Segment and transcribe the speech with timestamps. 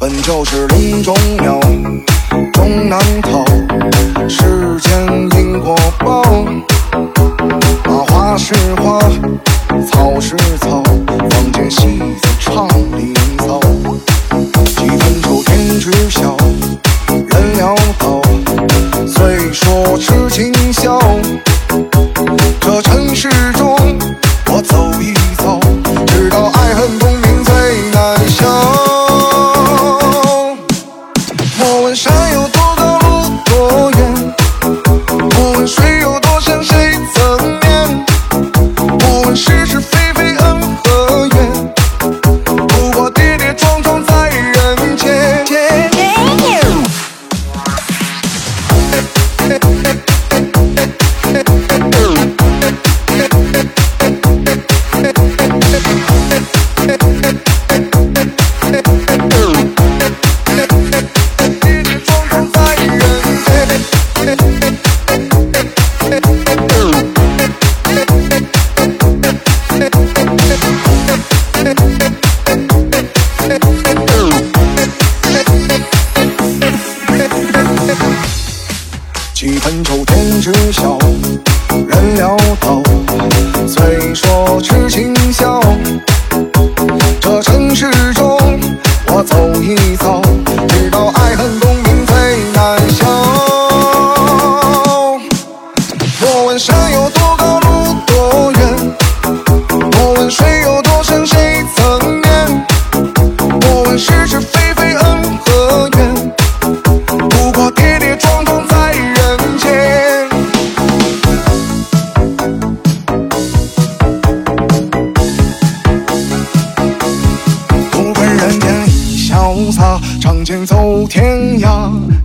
[0.00, 1.60] 本就是林中鸟，
[2.54, 3.44] 终难逃
[4.26, 6.22] 世间因果报。
[8.06, 8.98] 花是花，
[9.86, 10.82] 草是草，
[11.28, 12.66] 坊间戏子唱
[12.96, 13.12] 离
[13.46, 13.60] 骚。
[14.68, 16.34] 几分愁天知晓，
[17.06, 18.22] 人潦倒，
[19.06, 20.98] 虽说痴情笑，
[22.58, 23.28] 这尘世。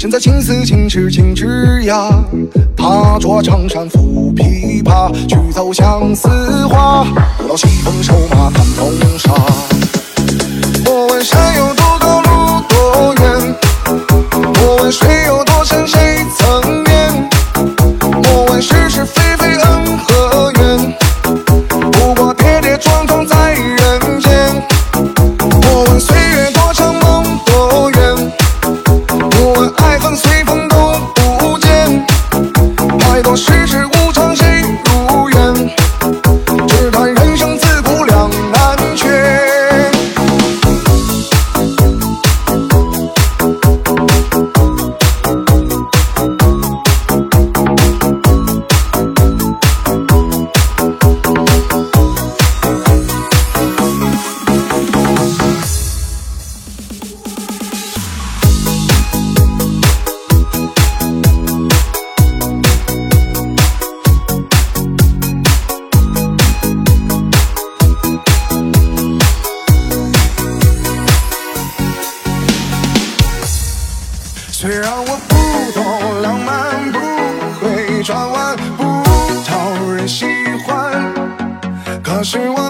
[0.00, 2.24] 现在青丝青翅青枝桠，
[2.74, 6.26] 踏着长衫抚琵琶，去走相思
[6.68, 7.04] 花。
[7.36, 9.30] 古道西风瘦马看风沙，
[10.86, 11.49] 莫问山。
[82.22, 82.69] 是我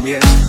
[0.00, 0.39] también.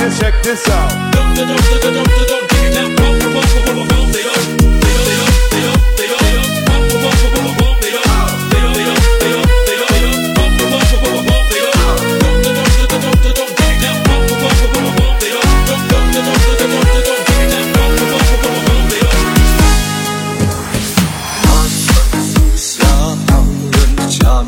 [0.00, 1.08] and check this out.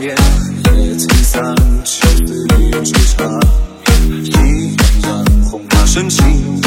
[0.00, 0.30] Yeah.
[5.92, 6.59] 深情。